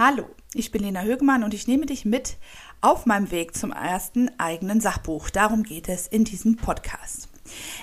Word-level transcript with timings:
Hallo, 0.00 0.26
ich 0.54 0.70
bin 0.70 0.84
Lena 0.84 1.02
Högemann 1.02 1.42
und 1.42 1.54
ich 1.54 1.66
nehme 1.66 1.84
dich 1.84 2.04
mit 2.04 2.36
auf 2.80 3.04
meinem 3.04 3.32
Weg 3.32 3.56
zum 3.56 3.72
ersten 3.72 4.30
eigenen 4.38 4.80
Sachbuch. 4.80 5.28
Darum 5.28 5.64
geht 5.64 5.88
es 5.88 6.06
in 6.06 6.22
diesem 6.22 6.54
Podcast. 6.54 7.28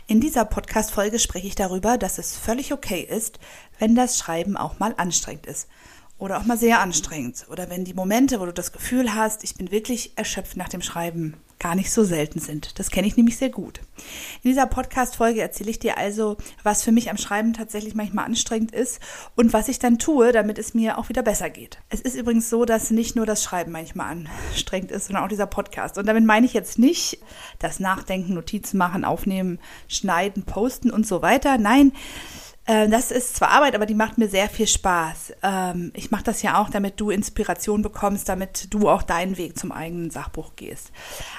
In 0.07 0.21
dieser 0.21 0.45
Podcast-Folge 0.45 1.19
spreche 1.19 1.47
ich 1.47 1.55
darüber, 1.55 1.97
dass 1.97 2.17
es 2.17 2.37
völlig 2.37 2.71
okay 2.71 3.01
ist, 3.01 3.39
wenn 3.79 3.95
das 3.95 4.17
Schreiben 4.17 4.55
auch 4.55 4.79
mal 4.79 4.93
anstrengend 4.95 5.45
ist. 5.45 5.67
Oder 6.17 6.39
auch 6.39 6.45
mal 6.45 6.57
sehr 6.57 6.79
anstrengend. 6.79 7.47
Oder 7.49 7.69
wenn 7.69 7.83
die 7.83 7.93
Momente, 7.93 8.39
wo 8.39 8.45
du 8.45 8.53
das 8.53 8.71
Gefühl 8.71 9.13
hast, 9.13 9.43
ich 9.43 9.55
bin 9.55 9.69
wirklich 9.69 10.17
erschöpft 10.17 10.55
nach 10.55 10.69
dem 10.69 10.81
Schreiben, 10.81 11.35
gar 11.59 11.75
nicht 11.75 11.91
so 11.91 12.03
selten 12.03 12.39
sind. 12.39 12.77
Das 12.79 12.91
kenne 12.91 13.07
ich 13.07 13.17
nämlich 13.17 13.37
sehr 13.37 13.49
gut. 13.49 13.79
In 14.43 14.49
dieser 14.49 14.65
Podcast-Folge 14.65 15.41
erzähle 15.41 15.71
ich 15.71 15.79
dir 15.79 15.97
also, 15.97 16.37
was 16.63 16.83
für 16.83 16.91
mich 16.91 17.09
am 17.09 17.17
Schreiben 17.17 17.53
tatsächlich 17.53 17.95
manchmal 17.95 18.25
anstrengend 18.25 18.71
ist 18.71 18.99
und 19.35 19.53
was 19.53 19.67
ich 19.67 19.79
dann 19.79 19.97
tue, 19.97 20.31
damit 20.31 20.59
es 20.59 20.73
mir 20.73 20.97
auch 20.97 21.09
wieder 21.09 21.23
besser 21.23 21.49
geht. 21.49 21.79
Es 21.89 22.01
ist 22.01 22.15
übrigens 22.15 22.49
so, 22.49 22.65
dass 22.65 22.91
nicht 22.91 23.15
nur 23.15 23.25
das 23.25 23.43
Schreiben 23.43 23.71
manchmal 23.71 24.11
anstrengend 24.11 24.91
ist, 24.91 25.07
sondern 25.07 25.23
auch 25.23 25.29
dieser 25.29 25.47
Podcast. 25.47 25.97
Und 25.97 26.05
damit 26.07 26.25
meine 26.25 26.45
ich 26.45 26.53
jetzt 26.53 26.77
nicht 26.77 27.19
das 27.59 27.79
Nachdenken, 27.79 28.33
Notizen 28.33 28.77
machen, 28.77 29.05
aufnehmen, 29.05 29.59
schneiden, 29.87 30.43
posten 30.43 30.91
und 30.91 31.07
so 31.07 31.21
weiter. 31.21 31.57
Nein, 31.57 31.93
äh, 32.65 32.89
das 32.89 33.11
ist 33.11 33.35
zwar 33.35 33.49
Arbeit, 33.49 33.75
aber 33.75 33.85
die 33.85 33.93
macht 33.93 34.17
mir 34.17 34.27
sehr 34.27 34.49
viel 34.49 34.67
Spaß. 34.67 35.33
Ähm, 35.43 35.91
ich 35.93 36.11
mache 36.11 36.23
das 36.23 36.41
ja 36.41 36.59
auch, 36.59 36.69
damit 36.69 36.99
du 36.99 37.11
Inspiration 37.11 37.81
bekommst, 37.81 38.27
damit 38.27 38.73
du 38.73 38.89
auch 38.89 39.03
deinen 39.03 39.37
Weg 39.37 39.57
zum 39.57 39.71
eigenen 39.71 40.09
Sachbuch 40.09 40.55
gehst. 40.55 40.91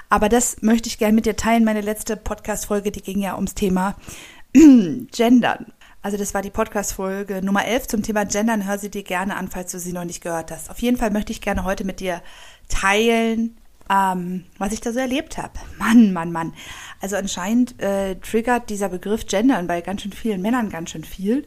Aber 0.08 0.28
das 0.28 0.62
möchte 0.62 0.88
ich 0.88 0.98
gerne 0.98 1.14
mit 1.14 1.26
dir 1.26 1.36
teilen. 1.36 1.64
Meine 1.64 1.80
letzte 1.80 2.16
Podcast-Folge, 2.16 2.92
die 2.92 3.02
ging 3.02 3.20
ja 3.20 3.34
ums 3.34 3.54
Thema 3.54 3.96
Gendern. 4.52 5.66
Also 6.00 6.16
das 6.16 6.34
war 6.34 6.42
die 6.42 6.50
Podcast-Folge 6.50 7.42
Nummer 7.42 7.64
11 7.64 7.88
zum 7.88 8.02
Thema 8.04 8.24
Gendern. 8.24 8.64
Hör 8.64 8.78
sie 8.78 8.90
dir 8.90 9.02
gerne 9.02 9.36
an, 9.36 9.48
falls 9.48 9.72
du 9.72 9.80
sie 9.80 9.92
noch 9.92 10.04
nicht 10.04 10.22
gehört 10.22 10.52
hast. 10.52 10.70
Auf 10.70 10.78
jeden 10.78 10.96
Fall 10.96 11.10
möchte 11.10 11.32
ich 11.32 11.40
gerne 11.40 11.64
heute 11.64 11.84
mit 11.84 11.98
dir 11.98 12.22
teilen, 12.68 13.56
ähm, 13.90 14.44
was 14.58 14.72
ich 14.72 14.80
da 14.80 14.92
so 14.92 14.98
erlebt 14.98 15.38
habe. 15.38 15.52
Mann, 15.78 16.12
Mann, 16.12 16.32
Mann. 16.32 16.54
Also 17.00 17.16
anscheinend 17.16 17.80
äh, 17.80 18.16
triggert 18.16 18.70
dieser 18.70 18.88
Begriff 18.88 19.26
Gendern 19.26 19.66
bei 19.66 19.80
ganz 19.80 20.02
schön 20.02 20.12
vielen 20.12 20.42
Männern 20.42 20.70
ganz 20.70 20.90
schön 20.90 21.04
viel. 21.04 21.46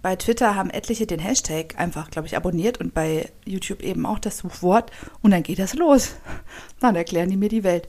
Bei 0.00 0.14
Twitter 0.14 0.54
haben 0.54 0.70
etliche 0.70 1.06
den 1.06 1.18
Hashtag 1.18 1.74
einfach, 1.76 2.10
glaube 2.10 2.28
ich, 2.28 2.36
abonniert 2.36 2.78
und 2.78 2.94
bei 2.94 3.30
YouTube 3.44 3.82
eben 3.82 4.06
auch 4.06 4.20
das 4.20 4.38
Suchwort 4.38 4.92
und 5.22 5.32
dann 5.32 5.42
geht 5.42 5.58
das 5.58 5.74
los. 5.74 6.14
Dann 6.80 6.94
erklären 6.94 7.28
die 7.28 7.36
mir 7.36 7.48
die 7.48 7.64
Welt. 7.64 7.88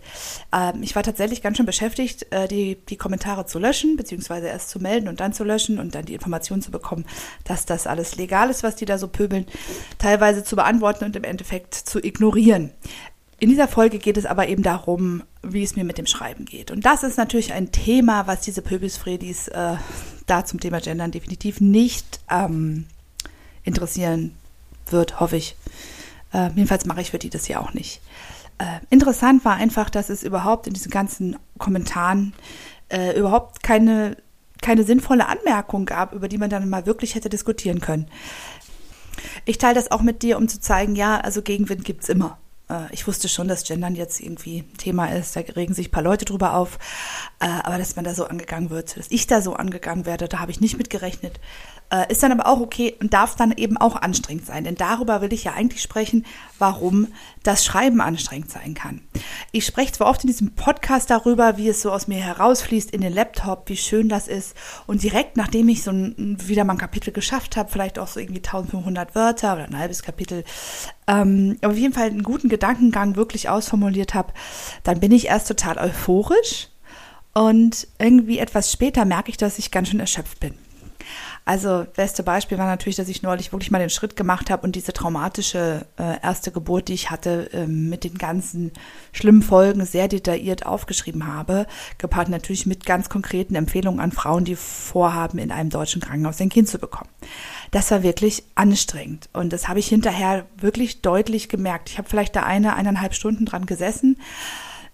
Ähm, 0.52 0.82
ich 0.82 0.96
war 0.96 1.04
tatsächlich 1.04 1.44
ganz 1.44 1.58
schön 1.58 1.68
beschäftigt, 1.68 2.26
äh, 2.32 2.48
die, 2.48 2.76
die 2.90 2.98
Kommentare 2.98 3.46
zu 3.46 3.60
löschen, 3.60 3.96
beziehungsweise 3.96 4.48
erst 4.48 4.72
zu 4.72 4.80
melden 4.80 5.08
und 5.08 5.20
dann 5.20 5.34
zu 5.34 5.44
löschen 5.44 5.78
und 5.78 5.94
dann 5.94 6.06
die 6.06 6.16
Information 6.16 6.64
zu 6.64 6.72
bekommen, 6.72 7.06
dass 7.44 7.68
das 7.68 7.86
alles 7.86 8.16
legal 8.16 8.50
ist, 8.50 8.64
was 8.64 8.76
die 8.76 8.86
da 8.86 8.98
so 8.98 9.08
pöbeln, 9.08 9.46
teilweise 10.00 10.44
zu 10.44 10.56
beantworten 10.56 11.06
und 11.06 11.16
im 11.16 11.24
Endeffekt 11.24 11.76
zu 11.76 12.04
ignorieren. 12.04 12.72
In 13.40 13.50
dieser 13.50 13.70
Folge 13.70 14.00
geht 14.00 14.18
es 14.18 14.26
aber 14.26 14.50
eben 14.50 14.64
darum, 14.64 15.24
wie 15.42 15.64
es 15.64 15.76
mir 15.78 15.86
mit 15.86 15.98
dem 15.98 16.06
Schreiben 16.06 16.44
geht. 16.44 16.72
Und 16.72 16.86
das 16.86 17.04
ist 17.04 17.18
natürlich 17.18 17.54
ein 17.54 17.72
Thema, 17.72 18.28
was 18.28 18.42
diese 18.42 18.62
Pöbelsfredis 18.62 19.48
äh, 19.48 19.76
da 20.26 20.46
zum 20.46 20.60
Thema 20.60 20.82
Gendern 20.82 21.12
definitiv 21.12 21.62
nicht 21.62 22.20
ähm, 22.30 22.86
interessieren 23.64 24.36
wird, 24.88 25.22
hoffe 25.22 25.38
ich. 25.38 25.56
Äh, 26.34 26.50
jedenfalls 26.56 26.86
mache 26.86 27.00
ich 27.00 27.12
für 27.12 27.20
die 27.20 27.30
das 27.30 27.48
ja 27.48 27.62
auch 27.62 27.74
nicht. 27.74 28.02
Äh, 28.58 28.80
interessant 28.90 29.46
war 29.46 29.56
einfach, 29.56 29.90
dass 29.90 30.10
es 30.10 30.24
überhaupt 30.24 30.68
in 30.68 30.74
diesen 30.74 30.92
ganzen 30.92 31.38
Kommentaren 31.58 32.34
äh, 32.90 33.18
überhaupt 33.18 33.64
keine, 33.64 34.18
keine 34.62 34.84
sinnvolle 34.84 35.28
Anmerkung 35.28 35.86
gab, 35.86 36.14
über 36.14 36.28
die 36.28 36.38
man 36.38 36.50
dann 36.50 36.68
mal 36.68 36.86
wirklich 36.86 37.16
hätte 37.16 37.30
diskutieren 37.30 37.80
können. 37.80 38.08
Ich 39.46 39.58
teile 39.58 39.76
das 39.76 39.92
auch 39.92 40.02
mit 40.02 40.24
dir, 40.24 40.38
um 40.38 40.50
zu 40.50 40.60
zeigen, 40.60 40.98
ja, 40.98 41.22
also 41.22 41.42
Gegenwind 41.42 41.86
gibt 41.86 42.04
es 42.04 42.10
immer. 42.10 42.38
Äh, 42.70 42.92
ich 42.92 43.08
wusste 43.08 43.28
schon, 43.28 43.48
dass 43.48 43.64
Gendern 43.64 43.96
jetzt 43.96 44.20
irgendwie 44.20 44.64
Thema 44.78 45.08
ist, 45.08 45.36
da 45.36 45.42
regen 45.42 45.74
sich 45.74 45.88
ein 45.90 45.92
paar 45.92 46.04
Leute 46.04 46.26
drüber 46.26 46.54
auf, 46.56 46.78
äh, 47.40 47.48
aber 47.48 47.78
dass 47.78 47.96
man 47.96 48.06
da 48.06 48.14
so 48.14 48.26
angegangen 48.26 48.70
wird, 48.70 48.98
dass 48.98 49.08
ich 49.10 49.28
da 49.28 49.42
so 49.42 49.54
angegangen 49.54 50.06
werde, 50.06 50.28
da 50.28 50.40
habe 50.40 50.52
ich 50.52 50.62
nicht 50.62 50.78
mit 50.78 50.90
gerechnet. 50.90 51.40
Äh, 51.92 52.12
ist 52.12 52.22
dann 52.22 52.32
aber 52.32 52.46
auch 52.46 52.60
okay 52.60 52.96
und 53.02 53.14
darf 53.14 53.36
dann 53.36 53.52
eben 53.52 53.76
auch 53.76 53.96
anstrengend 53.96 54.46
sein, 54.46 54.64
denn 54.64 54.76
darüber 54.76 55.22
will 55.22 55.34
ich 55.34 55.46
ja 55.46 55.54
eigentlich 55.54 55.82
sprechen, 55.82 56.24
warum 56.60 57.08
das 57.42 57.66
Schreiben 57.66 58.00
anstrengend 58.00 58.52
sein 58.52 58.76
kann. 58.76 59.02
Ich 59.52 59.66
spreche 59.66 59.94
zwar 59.94 60.08
oft 60.08 60.24
in 60.24 60.28
diesem 60.28 60.52
Podcast 60.52 61.10
darüber, 61.10 61.58
wie 61.58 61.68
es 61.68 61.82
so 61.82 61.92
aus 61.92 62.08
mir 62.08 62.20
herausfließt 62.20 62.92
in 62.92 63.02
den 63.02 63.12
Laptop, 63.12 63.70
wie 63.70 63.78
schön 63.78 64.08
das 64.08 64.28
ist 64.28 64.56
und 64.86 65.02
direkt 65.02 65.36
nachdem 65.36 65.68
ich 65.68 65.82
so 65.82 65.90
ein, 65.90 66.38
wieder 66.40 66.64
mal 66.64 66.74
ein 66.74 66.80
Kapitel 66.80 67.12
geschafft 67.12 67.58
habe, 67.58 67.72
vielleicht 67.72 67.98
auch 67.98 68.08
so 68.08 68.20
irgendwie 68.20 68.44
1500 68.44 69.16
Wörter 69.16 69.54
oder 69.54 69.64
ein 69.64 69.78
halbes 69.78 70.04
Kapitel, 70.04 70.44
ähm, 71.08 71.58
auf 71.64 71.76
jeden 71.76 71.96
Fall 71.96 72.08
einen 72.08 72.22
guten 72.22 72.50
Gedankengang 72.50 73.16
wirklich 73.16 73.50
ausformuliert 73.50 74.14
habe, 74.14 74.34
dann 74.84 75.00
bin 75.00 75.12
ich 75.12 75.26
erst 75.26 75.48
total 75.48 75.80
euphorisch 75.80 76.68
und 77.34 77.88
irgendwie 77.98 78.38
etwas 78.38 78.72
später 78.72 79.06
merke 79.06 79.32
ich, 79.32 79.38
dass 79.38 79.58
ich 79.58 79.72
ganz 79.72 79.90
schön 79.90 80.00
erschöpft 80.00 80.40
bin. 80.40 80.54
Also, 81.50 81.88
beste 81.96 82.22
Beispiel 82.22 82.60
war 82.60 82.68
natürlich, 82.68 82.98
dass 82.98 83.10
ich 83.10 83.24
neulich 83.24 83.52
wirklich 83.52 83.72
mal 83.72 83.80
den 83.80 83.90
Schritt 83.90 84.16
gemacht 84.16 84.52
habe 84.52 84.62
und 84.62 84.76
diese 84.76 84.94
traumatische 84.94 85.88
äh, 85.98 86.22
erste 86.22 86.52
Geburt, 86.52 86.90
die 86.90 86.94
ich 86.94 87.10
hatte, 87.10 87.52
äh, 87.52 87.66
mit 87.66 88.04
den 88.04 88.20
ganzen 88.20 88.72
schlimmen 89.14 89.42
Folgen 89.42 89.84
sehr 89.84 90.08
detailliert 90.08 90.68
aufgeschrieben 90.68 91.26
habe, 91.26 91.66
gepaart 91.98 92.30
natürlich 92.30 92.68
mit 92.68 92.86
ganz 92.86 93.10
konkreten 93.10 93.56
Empfehlungen 93.56 94.00
an 94.00 94.12
Frauen, 94.12 94.46
die 94.46 94.56
vorhaben, 94.56 95.40
in 95.40 95.52
einem 95.52 95.72
deutschen 95.72 96.04
Krankenhaus 96.04 96.40
ein 96.40 96.50
Kind 96.50 96.70
zu 96.70 96.78
bekommen. 96.78 97.10
Das 97.72 97.90
war 97.90 98.04
wirklich 98.04 98.44
anstrengend 98.54 99.28
und 99.34 99.52
das 99.52 99.68
habe 99.68 99.80
ich 99.80 99.88
hinterher 99.88 100.46
wirklich 100.56 101.02
deutlich 101.02 101.50
gemerkt. 101.50 101.90
Ich 101.90 101.98
habe 101.98 102.08
vielleicht 102.08 102.36
da 102.36 102.44
eine, 102.44 102.76
eineinhalb 102.76 103.16
Stunden 103.16 103.46
dran 103.46 103.66
gesessen 103.66 104.18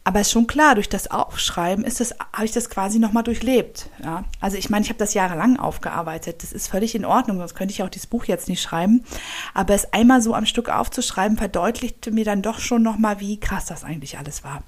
aber 0.08 0.22
ist 0.22 0.32
schon 0.32 0.46
klar, 0.46 0.76
durch 0.76 0.88
das 0.88 1.10
Aufschreiben 1.10 1.84
ist 1.84 2.00
das, 2.00 2.14
habe 2.32 2.46
ich 2.46 2.52
das 2.52 2.70
quasi 2.70 3.00
nochmal 3.00 3.24
durchlebt. 3.24 3.90
Ja? 4.04 4.24
Also 4.40 4.56
ich 4.56 4.70
meine, 4.70 4.84
ich 4.84 4.90
habe 4.90 5.00
das 5.00 5.16
jahrelang 5.16 5.58
aufgearbeitet. 5.58 6.44
Das 6.44 6.54
ist 6.54 6.68
völlig 6.68 6.94
in 6.94 7.06
Ordnung, 7.06 7.40
sonst 7.40 7.56
könnte 7.56 7.74
ich 7.74 7.82
auch 7.82 7.90
dieses 7.90 8.06
Buch 8.06 8.26
jetzt 8.26 8.48
nicht 8.48 8.62
schreiben. 8.62 9.04
Aber 9.56 9.74
es 9.74 9.94
einmal 9.94 10.22
so 10.22 10.36
am 10.36 10.46
Stück 10.46 10.70
aufzuschreiben, 10.70 11.38
verdeutlichte 11.38 12.12
mir 12.12 12.24
dann 12.24 12.44
doch 12.44 12.60
schon 12.60 12.84
nochmal, 12.84 13.20
wie 13.20 13.40
krass 13.40 13.66
das 13.66 13.84
eigentlich 13.84 14.20
alles 14.20 14.44
war. 14.44 14.62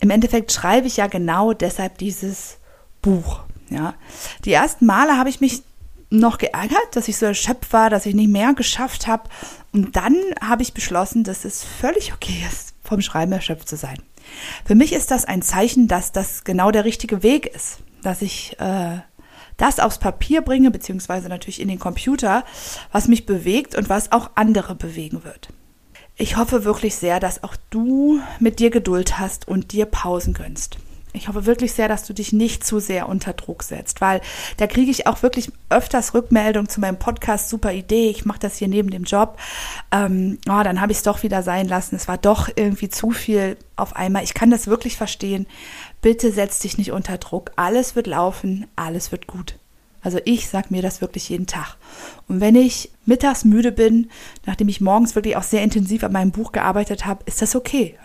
Im 0.00 0.10
Endeffekt 0.10 0.50
schreibe 0.50 0.88
ich 0.88 0.96
ja 0.96 1.06
genau 1.06 1.52
deshalb 1.52 1.98
dieses 1.98 2.58
Buch. 3.02 3.42
Ja? 3.70 3.94
Die 4.44 4.52
ersten 4.52 4.84
Male 4.86 5.16
habe 5.16 5.28
ich 5.28 5.40
mich 5.40 5.62
noch 6.10 6.38
geärgert, 6.38 6.88
dass 6.94 7.06
ich 7.06 7.18
so 7.18 7.26
erschöpft 7.26 7.72
war, 7.72 7.88
dass 7.88 8.06
ich 8.06 8.16
nicht 8.16 8.30
mehr 8.30 8.54
geschafft 8.54 9.06
habe. 9.06 9.28
Und 9.72 9.94
dann 9.94 10.16
habe 10.40 10.62
ich 10.62 10.74
beschlossen, 10.74 11.22
dass 11.22 11.44
es 11.44 11.62
völlig 11.62 12.12
okay 12.12 12.44
ist, 12.48 12.67
vom 12.88 13.00
Schreiben 13.00 13.32
erschöpft 13.32 13.68
zu 13.68 13.76
sein. 13.76 13.98
Für 14.64 14.74
mich 14.74 14.92
ist 14.92 15.10
das 15.10 15.24
ein 15.24 15.42
Zeichen, 15.42 15.88
dass 15.88 16.12
das 16.12 16.44
genau 16.44 16.70
der 16.70 16.84
richtige 16.84 17.22
Weg 17.22 17.46
ist, 17.46 17.78
dass 18.02 18.22
ich 18.22 18.58
äh, 18.58 18.98
das 19.56 19.80
aufs 19.80 19.98
Papier 19.98 20.42
bringe, 20.42 20.70
beziehungsweise 20.70 21.28
natürlich 21.28 21.60
in 21.60 21.68
den 21.68 21.78
Computer, 21.78 22.44
was 22.92 23.08
mich 23.08 23.26
bewegt 23.26 23.74
und 23.74 23.88
was 23.88 24.12
auch 24.12 24.30
andere 24.34 24.74
bewegen 24.74 25.24
wird. 25.24 25.48
Ich 26.16 26.36
hoffe 26.36 26.64
wirklich 26.64 26.96
sehr, 26.96 27.20
dass 27.20 27.44
auch 27.44 27.54
du 27.70 28.20
mit 28.40 28.58
dir 28.58 28.70
Geduld 28.70 29.18
hast 29.18 29.46
und 29.46 29.72
dir 29.72 29.86
Pausen 29.86 30.34
gönnst. 30.34 30.78
Ich 31.12 31.28
hoffe 31.28 31.46
wirklich 31.46 31.72
sehr, 31.72 31.88
dass 31.88 32.04
du 32.04 32.12
dich 32.12 32.32
nicht 32.32 32.64
zu 32.64 32.80
sehr 32.80 33.08
unter 33.08 33.32
Druck 33.32 33.62
setzt, 33.62 34.00
weil 34.00 34.20
da 34.56 34.66
kriege 34.66 34.90
ich 34.90 35.06
auch 35.06 35.22
wirklich 35.22 35.50
öfters 35.70 36.14
Rückmeldung 36.14 36.68
zu 36.68 36.80
meinem 36.80 36.98
Podcast. 36.98 37.48
Super 37.48 37.72
Idee, 37.72 38.10
ich 38.10 38.24
mache 38.24 38.40
das 38.40 38.56
hier 38.56 38.68
neben 38.68 38.90
dem 38.90 39.04
Job. 39.04 39.38
Ähm, 39.90 40.38
oh, 40.48 40.62
dann 40.62 40.80
habe 40.80 40.92
ich 40.92 40.98
es 40.98 41.04
doch 41.04 41.22
wieder 41.22 41.42
sein 41.42 41.66
lassen. 41.66 41.96
Es 41.96 42.08
war 42.08 42.18
doch 42.18 42.48
irgendwie 42.54 42.88
zu 42.88 43.10
viel 43.10 43.56
auf 43.76 43.96
einmal. 43.96 44.24
Ich 44.24 44.34
kann 44.34 44.50
das 44.50 44.66
wirklich 44.66 44.96
verstehen. 44.96 45.46
Bitte 46.02 46.30
setz 46.32 46.58
dich 46.60 46.78
nicht 46.78 46.92
unter 46.92 47.18
Druck. 47.18 47.52
Alles 47.56 47.96
wird 47.96 48.06
laufen, 48.06 48.66
alles 48.76 49.10
wird 49.12 49.26
gut. 49.26 49.56
Also 50.00 50.18
ich 50.24 50.48
sage 50.48 50.68
mir 50.70 50.82
das 50.82 51.00
wirklich 51.00 51.28
jeden 51.28 51.46
Tag. 51.46 51.76
Und 52.28 52.40
wenn 52.40 52.54
ich 52.54 52.90
mittags 53.04 53.44
müde 53.44 53.72
bin, 53.72 54.10
nachdem 54.46 54.68
ich 54.68 54.80
morgens 54.80 55.14
wirklich 55.14 55.36
auch 55.36 55.42
sehr 55.42 55.62
intensiv 55.62 56.04
an 56.04 56.12
meinem 56.12 56.30
Buch 56.30 56.52
gearbeitet 56.52 57.06
habe, 57.06 57.24
ist 57.26 57.42
das 57.42 57.56
okay. 57.56 57.96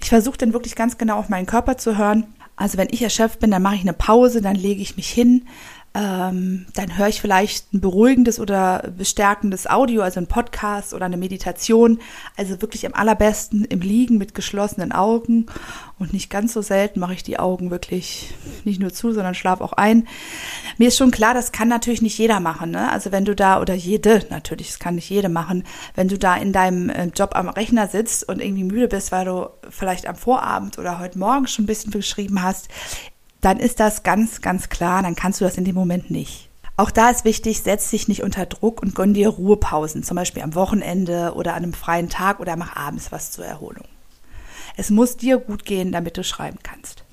Ich 0.00 0.08
versuche 0.08 0.38
dann 0.38 0.52
wirklich 0.52 0.76
ganz 0.76 0.98
genau 0.98 1.18
auf 1.18 1.28
meinen 1.28 1.46
Körper 1.46 1.78
zu 1.78 1.96
hören. 1.96 2.26
Also 2.56 2.78
wenn 2.78 2.88
ich 2.90 3.02
erschöpft 3.02 3.40
bin, 3.40 3.50
dann 3.50 3.62
mache 3.62 3.76
ich 3.76 3.80
eine 3.80 3.94
Pause, 3.94 4.40
dann 4.40 4.54
lege 4.54 4.82
ich 4.82 4.96
mich 4.96 5.10
hin, 5.10 5.46
ähm, 5.96 6.66
dann 6.74 6.98
höre 6.98 7.06
ich 7.06 7.20
vielleicht 7.20 7.72
ein 7.72 7.80
beruhigendes 7.80 8.40
oder 8.40 8.90
bestärkendes 8.96 9.68
Audio, 9.68 10.02
also 10.02 10.18
ein 10.18 10.26
Podcast 10.26 10.92
oder 10.92 11.04
eine 11.06 11.16
Meditation. 11.16 12.00
Also 12.36 12.60
wirklich 12.60 12.84
am 12.84 12.94
allerbesten 12.94 13.64
im 13.64 13.80
Liegen 13.80 14.18
mit 14.18 14.34
geschlossenen 14.34 14.90
Augen. 14.90 15.46
Und 15.96 16.12
nicht 16.12 16.30
ganz 16.30 16.52
so 16.52 16.62
selten 16.62 16.98
mache 16.98 17.14
ich 17.14 17.22
die 17.22 17.38
Augen 17.38 17.70
wirklich 17.70 18.34
nicht 18.64 18.80
nur 18.80 18.92
zu, 18.92 19.12
sondern 19.12 19.36
schlafe 19.36 19.62
auch 19.62 19.72
ein. 19.72 20.08
Mir 20.78 20.88
ist 20.88 20.96
schon 20.96 21.12
klar, 21.12 21.32
das 21.32 21.52
kann 21.52 21.68
natürlich 21.68 22.02
nicht 22.02 22.18
jeder 22.18 22.40
machen. 22.40 22.72
Ne? 22.72 22.90
Also 22.90 23.12
wenn 23.12 23.24
du 23.24 23.36
da, 23.36 23.60
oder 23.60 23.74
jede, 23.74 24.26
natürlich, 24.30 24.68
das 24.68 24.80
kann 24.80 24.96
nicht 24.96 25.08
jede 25.08 25.28
machen, 25.28 25.62
wenn 25.94 26.08
du 26.08 26.18
da 26.18 26.34
in 26.34 26.52
deinem 26.52 26.88
äh, 26.88 27.06
Job 27.14 27.36
am 27.36 27.48
Rechner 27.48 27.86
sitzt 27.86 28.28
und 28.28 28.42
irgendwie 28.42 28.64
müde 28.64 28.88
bist, 28.88 29.12
weil 29.12 29.26
du 29.26 29.50
vielleicht 29.70 30.08
am 30.08 30.16
Vorabend 30.16 30.76
oder 30.76 30.98
heute 30.98 31.20
Morgen 31.20 31.46
schon 31.46 31.64
ein 31.64 31.68
bisschen 31.68 31.92
geschrieben 31.92 32.42
hast, 32.42 32.68
dann 33.44 33.58
ist 33.58 33.80
das 33.80 34.02
ganz, 34.02 34.40
ganz 34.40 34.68
klar, 34.68 35.02
dann 35.02 35.14
kannst 35.14 35.40
du 35.40 35.44
das 35.44 35.58
in 35.58 35.64
dem 35.64 35.74
Moment 35.74 36.10
nicht. 36.10 36.48
Auch 36.76 36.90
da 36.90 37.10
ist 37.10 37.24
wichtig, 37.24 37.60
setz 37.60 37.90
dich 37.90 38.08
nicht 38.08 38.22
unter 38.22 38.46
Druck 38.46 38.82
und 38.82 38.94
gönn 38.94 39.14
dir 39.14 39.28
Ruhepausen, 39.28 40.02
zum 40.02 40.16
Beispiel 40.16 40.42
am 40.42 40.54
Wochenende 40.54 41.34
oder 41.34 41.52
an 41.52 41.62
einem 41.62 41.72
freien 41.72 42.08
Tag 42.08 42.40
oder 42.40 42.56
mach 42.56 42.74
abends 42.74 43.12
was 43.12 43.30
zur 43.30 43.44
Erholung. 43.44 43.84
Es 44.76 44.90
muss 44.90 45.16
dir 45.16 45.38
gut 45.38 45.64
gehen, 45.64 45.92
damit 45.92 46.16
du 46.16 46.24
schreiben 46.24 46.58
kannst. 46.62 47.04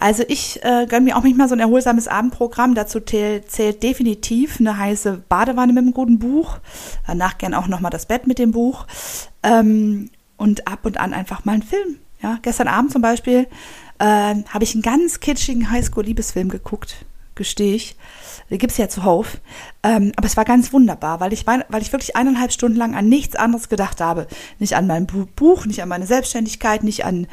Also 0.00 0.22
ich 0.28 0.62
äh, 0.62 0.86
gönne 0.86 1.06
mir 1.06 1.16
auch 1.16 1.22
manchmal 1.22 1.48
so 1.48 1.54
ein 1.54 1.60
erholsames 1.60 2.08
Abendprogramm. 2.08 2.74
Dazu 2.74 3.00
zählt, 3.00 3.50
zählt 3.50 3.82
definitiv 3.82 4.60
eine 4.60 4.76
heiße 4.76 5.24
Badewanne 5.28 5.72
mit 5.72 5.82
einem 5.82 5.94
guten 5.94 6.18
Buch. 6.18 6.58
Danach 7.06 7.38
gern 7.38 7.54
auch 7.54 7.66
nochmal 7.66 7.90
das 7.90 8.06
Bett 8.06 8.26
mit 8.26 8.38
dem 8.38 8.52
Buch. 8.52 8.86
Ähm, 9.42 10.10
und 10.36 10.68
ab 10.68 10.80
und 10.84 11.00
an 11.00 11.14
einfach 11.14 11.44
mal 11.44 11.52
einen 11.52 11.62
Film. 11.62 11.96
Ja, 12.22 12.38
gestern 12.42 12.68
Abend 12.68 12.92
zum 12.92 13.02
Beispiel 13.02 13.48
äh, 13.98 14.04
habe 14.04 14.64
ich 14.64 14.74
einen 14.74 14.82
ganz 14.82 15.20
kitschigen 15.20 15.70
Highschool-Liebesfilm 15.70 16.48
geguckt, 16.48 17.04
gestehe 17.34 17.74
ich. 17.74 17.96
Den 18.50 18.58
gibt's 18.58 18.78
ja 18.78 18.88
zuhauf. 18.88 19.38
Ähm, 19.82 20.12
aber 20.16 20.26
es 20.26 20.36
war 20.36 20.44
ganz 20.44 20.72
wunderbar, 20.72 21.20
weil 21.20 21.32
ich, 21.32 21.46
weil 21.46 21.82
ich 21.82 21.92
wirklich 21.92 22.16
eineinhalb 22.16 22.52
Stunden 22.52 22.78
lang 22.78 22.94
an 22.94 23.08
nichts 23.08 23.36
anderes 23.36 23.68
gedacht 23.68 24.00
habe. 24.00 24.26
Nicht 24.58 24.76
an 24.76 24.86
mein 24.86 25.06
Buch, 25.06 25.66
nicht 25.66 25.82
an 25.82 25.88
meine 25.88 26.06
Selbstständigkeit, 26.06 26.82
nicht 26.82 27.04
an 27.04 27.26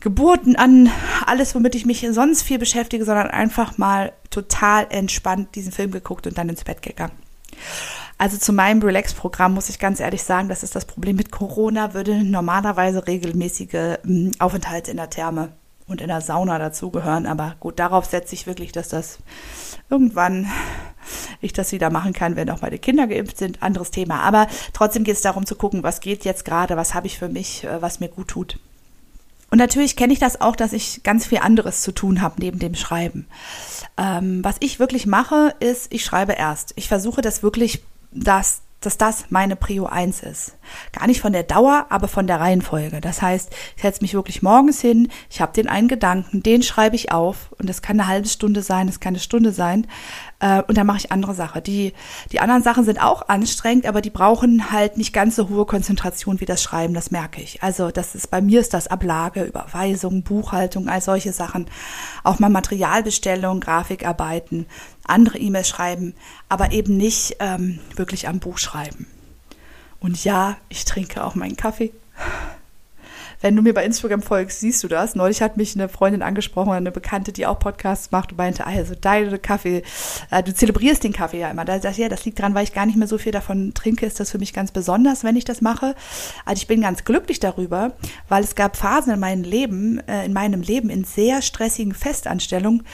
Geburten, 0.00 0.54
an 0.54 0.90
alles, 1.26 1.54
womit 1.54 1.74
ich 1.74 1.84
mich 1.84 2.06
sonst 2.10 2.42
viel 2.42 2.58
beschäftige, 2.58 3.04
sondern 3.04 3.28
einfach 3.28 3.78
mal 3.78 4.12
total 4.30 4.86
entspannt 4.90 5.54
diesen 5.56 5.72
Film 5.72 5.90
geguckt 5.90 6.26
und 6.26 6.38
dann 6.38 6.48
ins 6.48 6.62
Bett 6.64 6.82
gegangen. 6.82 7.12
Also 8.16 8.36
zu 8.36 8.52
meinem 8.52 8.82
Relax-Programm 8.82 9.54
muss 9.54 9.68
ich 9.68 9.78
ganz 9.78 9.98
ehrlich 10.00 10.22
sagen, 10.22 10.48
das 10.48 10.62
ist 10.62 10.76
das 10.76 10.84
Problem 10.84 11.16
mit 11.16 11.32
Corona, 11.32 11.94
würde 11.94 12.22
normalerweise 12.22 13.06
regelmäßige 13.06 13.98
hm, 14.02 14.32
Aufenthalte 14.38 14.90
in 14.90 14.96
der 14.96 15.10
Therme 15.10 15.52
und 15.88 16.00
in 16.00 16.08
der 16.08 16.20
Sauna 16.20 16.58
dazugehören. 16.58 17.26
Aber 17.26 17.56
gut, 17.60 17.78
darauf 17.78 18.04
setze 18.04 18.34
ich 18.34 18.46
wirklich, 18.46 18.72
dass 18.72 18.88
das 18.88 19.18
irgendwann 19.90 20.46
ich 21.40 21.52
das 21.52 21.72
wieder 21.72 21.90
machen 21.90 22.12
kann, 22.12 22.36
wenn 22.36 22.50
auch 22.50 22.60
meine 22.60 22.78
Kinder 22.78 23.06
geimpft 23.06 23.38
sind. 23.38 23.62
Anderes 23.62 23.90
Thema. 23.90 24.20
Aber 24.20 24.46
trotzdem 24.72 25.04
geht 25.04 25.16
es 25.16 25.22
darum 25.22 25.46
zu 25.46 25.56
gucken, 25.56 25.82
was 25.82 26.00
geht 26.00 26.24
jetzt 26.24 26.44
gerade, 26.44 26.76
was 26.76 26.94
habe 26.94 27.06
ich 27.06 27.18
für 27.18 27.28
mich, 27.28 27.64
äh, 27.64 27.80
was 27.80 28.00
mir 28.00 28.08
gut 28.08 28.28
tut. 28.28 28.58
Und 29.50 29.58
natürlich 29.58 29.96
kenne 29.96 30.12
ich 30.12 30.18
das 30.18 30.40
auch, 30.40 30.56
dass 30.56 30.74
ich 30.74 31.02
ganz 31.02 31.26
viel 31.26 31.38
anderes 31.38 31.80
zu 31.80 31.92
tun 31.92 32.20
habe 32.20 32.34
neben 32.38 32.58
dem 32.58 32.74
Schreiben. 32.74 33.26
Ähm, 33.96 34.44
was 34.44 34.56
ich 34.60 34.78
wirklich 34.78 35.06
mache, 35.06 35.54
ist, 35.60 35.92
ich 35.92 36.04
schreibe 36.04 36.32
erst. 36.32 36.74
Ich 36.76 36.88
versuche 36.88 37.22
das 37.22 37.42
wirklich, 37.42 37.82
das 38.12 38.60
dass 38.80 38.96
das 38.96 39.26
meine 39.30 39.56
Prio 39.56 39.86
1 39.86 40.22
ist. 40.22 40.56
Gar 40.92 41.06
nicht 41.06 41.20
von 41.20 41.32
der 41.32 41.42
Dauer, 41.42 41.86
aber 41.88 42.08
von 42.08 42.26
der 42.26 42.40
Reihenfolge. 42.40 43.00
Das 43.00 43.22
heißt, 43.22 43.52
ich 43.76 43.82
setze 43.82 44.02
mich 44.02 44.14
wirklich 44.14 44.42
morgens 44.42 44.80
hin, 44.80 45.08
ich 45.30 45.40
habe 45.40 45.52
den 45.52 45.68
einen 45.68 45.88
Gedanken, 45.88 46.42
den 46.42 46.62
schreibe 46.62 46.96
ich 46.96 47.10
auf 47.10 47.52
und 47.58 47.68
das 47.68 47.82
kann 47.82 47.98
eine 47.98 48.08
halbe 48.08 48.28
Stunde 48.28 48.62
sein, 48.62 48.86
das 48.86 49.00
kann 49.00 49.14
eine 49.14 49.20
Stunde 49.20 49.52
sein 49.52 49.86
äh, 50.40 50.62
und 50.62 50.76
dann 50.76 50.86
mache 50.86 50.98
ich 50.98 51.12
andere 51.12 51.34
Sachen. 51.34 51.62
Die, 51.62 51.92
die 52.32 52.40
anderen 52.40 52.62
Sachen 52.62 52.84
sind 52.84 53.02
auch 53.02 53.28
anstrengend, 53.28 53.86
aber 53.86 54.00
die 54.00 54.10
brauchen 54.10 54.70
halt 54.70 54.96
nicht 54.96 55.12
ganz 55.12 55.36
so 55.36 55.48
hohe 55.48 55.66
Konzentration 55.66 56.40
wie 56.40 56.44
das 56.44 56.62
Schreiben, 56.62 56.94
das 56.94 57.10
merke 57.10 57.40
ich. 57.42 57.62
Also 57.62 57.90
das 57.90 58.14
ist, 58.14 58.30
bei 58.30 58.40
mir 58.40 58.60
ist 58.60 58.74
das 58.74 58.86
Ablage, 58.86 59.42
Überweisung, 59.42 60.22
Buchhaltung, 60.22 60.88
all 60.88 61.00
solche 61.00 61.32
Sachen. 61.32 61.66
Auch 62.22 62.38
mal 62.38 62.50
Materialbestellung, 62.50 63.60
Grafikarbeiten, 63.60 64.66
andere 65.04 65.38
E-Mails 65.38 65.68
schreiben, 65.68 66.14
aber 66.48 66.72
eben 66.72 66.96
nicht 66.96 67.36
ähm, 67.40 67.80
wirklich 67.96 68.28
am 68.28 68.38
Buch 68.38 68.58
schreiben. 68.58 69.06
Und 70.00 70.22
ja, 70.22 70.56
ich 70.68 70.84
trinke 70.84 71.24
auch 71.24 71.34
meinen 71.34 71.56
Kaffee. 71.56 71.92
Wenn 73.40 73.54
du 73.54 73.62
mir 73.62 73.74
bei 73.74 73.84
Instagram 73.84 74.22
folgst, 74.22 74.60
siehst 74.60 74.82
du 74.82 74.88
das. 74.88 75.14
Neulich 75.14 75.42
hat 75.42 75.56
mich 75.56 75.74
eine 75.74 75.88
Freundin 75.88 76.22
angesprochen, 76.22 76.72
eine 76.72 76.90
Bekannte, 76.90 77.32
die 77.32 77.46
auch 77.46 77.58
Podcasts 77.58 78.10
macht 78.10 78.32
und 78.32 78.38
meinte, 78.38 78.66
also 78.66 78.94
deine 79.00 79.38
Kaffee, 79.38 79.82
äh, 80.30 80.42
du 80.42 80.52
zelebrierst 80.52 81.04
den 81.04 81.12
Kaffee 81.12 81.40
ja 81.40 81.50
immer. 81.50 81.64
Da 81.64 81.80
sag 81.80 81.92
ich, 81.92 81.98
ja, 81.98 82.08
das 82.08 82.24
liegt 82.24 82.40
dran, 82.40 82.54
weil 82.54 82.64
ich 82.64 82.72
gar 82.72 82.86
nicht 82.86 82.96
mehr 82.96 83.06
so 83.06 83.18
viel 83.18 83.32
davon 83.32 83.74
trinke, 83.74 84.06
ist 84.06 84.18
das 84.18 84.30
für 84.30 84.38
mich 84.38 84.52
ganz 84.52 84.72
besonders, 84.72 85.22
wenn 85.24 85.36
ich 85.36 85.44
das 85.44 85.60
mache. 85.60 85.94
Also 86.44 86.60
ich 86.60 86.66
bin 86.66 86.80
ganz 86.80 87.04
glücklich 87.04 87.38
darüber, 87.40 87.92
weil 88.28 88.42
es 88.42 88.54
gab 88.54 88.76
Phasen 88.76 89.14
in 89.14 89.20
meinem 89.20 89.44
Leben, 89.44 90.00
äh, 90.08 90.24
in 90.24 90.32
meinem 90.32 90.62
Leben 90.62 90.90
in 90.90 91.04
sehr 91.04 91.42
stressigen 91.42 91.94
Festanstellungen, 91.94 92.84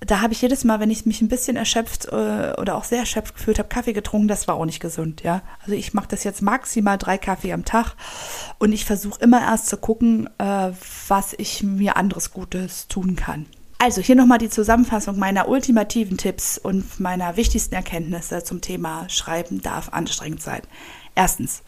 da 0.00 0.20
habe 0.20 0.32
ich 0.32 0.42
jedes 0.42 0.64
Mal, 0.64 0.80
wenn 0.80 0.90
ich 0.90 1.06
mich 1.06 1.20
ein 1.20 1.28
bisschen 1.28 1.56
erschöpft 1.56 2.06
äh, 2.06 2.54
oder 2.58 2.76
auch 2.76 2.84
sehr 2.84 3.00
erschöpft 3.00 3.34
gefühlt 3.34 3.58
habe, 3.58 3.68
Kaffee 3.68 3.92
getrunken. 3.92 4.28
Das 4.28 4.46
war 4.46 4.54
auch 4.54 4.64
nicht 4.64 4.80
gesund, 4.80 5.22
ja. 5.22 5.42
Also 5.60 5.72
ich 5.72 5.92
mache 5.92 6.08
das 6.08 6.24
jetzt 6.24 6.40
maximal 6.40 6.98
drei 6.98 7.18
Kaffee 7.18 7.52
am 7.52 7.64
Tag 7.64 7.94
und 8.58 8.72
ich 8.72 8.84
versuche 8.84 9.20
immer 9.20 9.40
erst 9.40 9.66
zu 9.66 9.76
gucken, 9.76 10.28
äh, 10.38 10.70
was 11.08 11.34
ich 11.36 11.62
mir 11.62 11.96
anderes 11.96 12.32
Gutes 12.32 12.86
tun 12.88 13.16
kann. 13.16 13.46
Also 13.80 14.00
hier 14.00 14.16
nochmal 14.16 14.38
die 14.38 14.50
Zusammenfassung 14.50 15.18
meiner 15.18 15.48
ultimativen 15.48 16.16
Tipps 16.16 16.58
und 16.58 16.98
meiner 16.98 17.36
wichtigsten 17.36 17.74
Erkenntnisse 17.74 18.42
zum 18.42 18.60
Thema 18.60 19.08
Schreiben 19.08 19.62
darf 19.62 19.92
anstrengend 19.92 20.42
sein. 20.42 20.62
Erstens, 21.14 21.62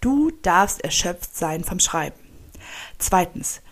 du 0.00 0.30
darfst 0.42 0.84
erschöpft 0.84 1.34
sein 1.34 1.64
vom 1.64 1.80
Schreiben. 1.80 2.16
Zweitens, 2.98 3.62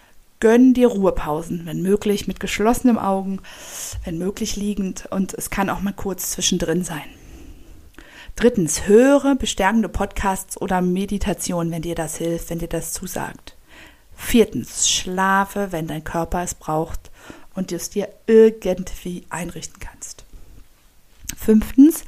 Gönn 0.42 0.74
dir 0.74 0.88
Ruhepausen, 0.88 1.66
wenn 1.66 1.82
möglich 1.82 2.26
mit 2.26 2.40
geschlossenen 2.40 2.98
Augen, 2.98 3.38
wenn 4.04 4.18
möglich 4.18 4.56
liegend 4.56 5.06
und 5.08 5.34
es 5.34 5.50
kann 5.50 5.70
auch 5.70 5.82
mal 5.82 5.92
kurz 5.92 6.32
zwischendrin 6.32 6.82
sein. 6.82 7.04
Drittens, 8.34 8.88
höre 8.88 9.36
bestärkende 9.36 9.88
Podcasts 9.88 10.60
oder 10.60 10.82
Meditation, 10.82 11.70
wenn 11.70 11.82
dir 11.82 11.94
das 11.94 12.16
hilft, 12.16 12.50
wenn 12.50 12.58
dir 12.58 12.66
das 12.66 12.92
zusagt. 12.92 13.56
Viertens, 14.16 14.90
schlafe, 14.90 15.70
wenn 15.70 15.86
dein 15.86 16.02
Körper 16.02 16.42
es 16.42 16.56
braucht 16.56 17.12
und 17.54 17.70
du 17.70 17.76
es 17.76 17.90
dir 17.90 18.08
irgendwie 18.26 19.22
einrichten 19.30 19.78
kannst. 19.78 20.24
Fünftens, 21.36 22.02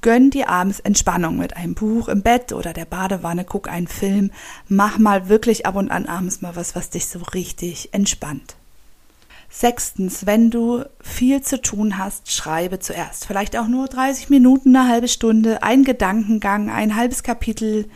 Gönn 0.00 0.30
dir 0.30 0.48
abends 0.48 0.80
Entspannung 0.80 1.38
mit 1.38 1.56
einem 1.56 1.74
Buch 1.74 2.08
im 2.08 2.22
Bett 2.22 2.52
oder 2.52 2.72
der 2.72 2.84
Badewanne, 2.84 3.44
guck 3.44 3.68
einen 3.68 3.88
Film, 3.88 4.30
mach 4.68 4.98
mal 4.98 5.28
wirklich 5.28 5.66
ab 5.66 5.76
und 5.76 5.90
an 5.90 6.06
abends 6.06 6.40
mal 6.40 6.56
was, 6.56 6.76
was 6.76 6.90
dich 6.90 7.06
so 7.06 7.20
richtig 7.20 7.92
entspannt. 7.92 8.56
Sechstens, 9.50 10.26
wenn 10.26 10.50
du 10.50 10.84
viel 11.00 11.42
zu 11.42 11.60
tun 11.60 11.96
hast, 11.96 12.30
schreibe 12.30 12.80
zuerst. 12.80 13.26
Vielleicht 13.26 13.56
auch 13.56 13.66
nur 13.66 13.88
30 13.88 14.28
Minuten, 14.28 14.76
eine 14.76 14.88
halbe 14.88 15.08
Stunde, 15.08 15.62
ein 15.62 15.84
Gedankengang, 15.84 16.70
ein 16.70 16.94
halbes 16.96 17.22
Kapitel. 17.22 17.88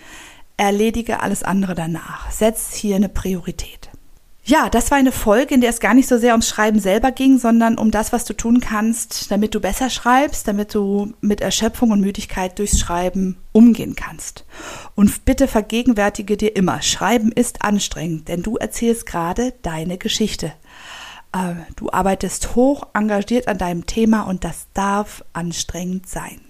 Erledige 0.57 1.21
alles 1.21 1.43
andere 1.43 1.75
danach. 1.75 2.31
Setz 2.31 2.75
hier 2.75 2.97
eine 2.97 3.11
Priorität. 3.11 3.92
Ja, 4.45 4.69
das 4.69 4.91
war 4.91 4.99
eine 4.99 5.13
Folge, 5.13 5.55
in 5.55 5.61
der 5.61 5.71
es 5.71 5.79
gar 5.79 5.95
nicht 5.95 6.09
so 6.09 6.19
sehr 6.19 6.33
ums 6.33 6.49
Schreiben 6.49 6.81
selber 6.81 7.13
ging, 7.13 7.39
sondern 7.39 7.79
um 7.79 7.93
das, 7.93 8.13
was 8.13 8.25
du 8.25 8.35
tun 8.35 8.59
kannst, 8.59 9.31
damit 9.31 9.55
du 9.55 9.61
besser 9.61 9.89
schreibst, 9.89 10.49
damit 10.49 10.75
du 10.75 11.13
mit 11.21 11.41
Erschöpfung 11.41 11.93
und 11.93 12.01
Müdigkeit 12.01 12.59
durchs 12.59 12.81
Schreiben 12.81 13.39
umgehen 13.53 13.95
kannst. 13.95 14.45
Und 14.97 15.25
bitte 15.25 15.47
vergegenwärtige 15.47 16.37
dir 16.37 16.57
immer, 16.57 16.83
Schreiben 16.83 17.31
ist 17.31 17.63
anstrengend, 17.63 18.27
denn 18.27 18.43
du 18.43 18.57
erzählst 18.57 19.07
gerade 19.07 19.55
deine 19.63 19.97
Geschichte. 19.97 20.53
Äh, 21.33 21.55
du 21.77 21.91
arbeitest 21.93 22.57
hoch 22.57 22.89
engagiert 22.95 23.47
an 23.47 23.59
deinem 23.59 23.87
Thema 23.87 24.23
und 24.23 24.43
das 24.43 24.67
darf 24.75 25.25
anstrengend 25.33 26.09
sein. 26.09 26.41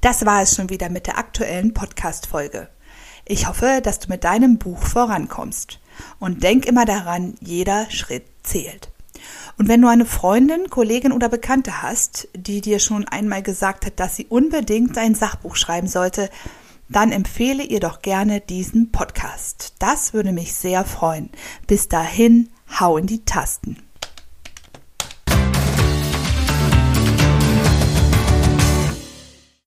Das 0.00 0.26
war 0.26 0.42
es 0.42 0.56
schon 0.56 0.70
wieder 0.70 0.88
mit 0.90 1.06
der 1.06 1.18
aktuellen 1.18 1.72
Podcast-Folge. 1.72 2.68
Ich 3.30 3.46
hoffe, 3.46 3.80
dass 3.82 3.98
du 3.98 4.08
mit 4.08 4.24
deinem 4.24 4.56
Buch 4.56 4.82
vorankommst. 4.82 5.80
Und 6.18 6.42
denk 6.42 6.64
immer 6.64 6.86
daran, 6.86 7.34
jeder 7.40 7.90
Schritt 7.90 8.24
zählt. 8.42 8.90
Und 9.58 9.68
wenn 9.68 9.82
du 9.82 9.88
eine 9.88 10.06
Freundin, 10.06 10.70
Kollegin 10.70 11.12
oder 11.12 11.28
Bekannte 11.28 11.82
hast, 11.82 12.28
die 12.34 12.62
dir 12.62 12.78
schon 12.78 13.06
einmal 13.06 13.42
gesagt 13.42 13.84
hat, 13.84 14.00
dass 14.00 14.16
sie 14.16 14.26
unbedingt 14.26 14.96
ein 14.96 15.14
Sachbuch 15.14 15.56
schreiben 15.56 15.88
sollte, 15.88 16.30
dann 16.88 17.12
empfehle 17.12 17.64
ihr 17.64 17.80
doch 17.80 18.00
gerne 18.00 18.40
diesen 18.40 18.92
Podcast. 18.92 19.74
Das 19.78 20.14
würde 20.14 20.32
mich 20.32 20.54
sehr 20.54 20.84
freuen. 20.84 21.28
Bis 21.66 21.88
dahin, 21.88 22.48
hau 22.80 22.96
in 22.96 23.06
die 23.06 23.26
Tasten. 23.26 23.87